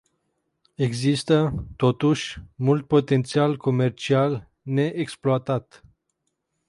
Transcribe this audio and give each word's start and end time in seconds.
Există, 0.75 1.65
totuși, 1.75 2.39
mult 2.55 2.87
potențial 2.87 3.57
comercial 3.57 4.49
neexploatat. 4.61 5.83